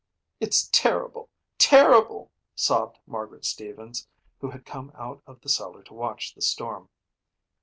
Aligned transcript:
"It's 0.39 0.67
terrible, 0.71 1.29
terrible," 1.59 2.31
sobbed 2.55 2.97
Margaret 3.05 3.45
Stevens, 3.45 4.07
who 4.39 4.49
had 4.49 4.65
come 4.65 4.91
out 4.95 5.21
of 5.27 5.41
the 5.41 5.47
cellar 5.49 5.83
to 5.83 5.93
watch 5.93 6.33
the 6.33 6.41
storm. 6.41 6.89